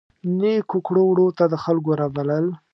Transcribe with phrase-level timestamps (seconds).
[0.39, 2.45] نیکو کړو وړو ته د خلکو رابلل.